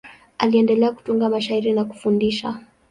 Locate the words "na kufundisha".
1.73-2.59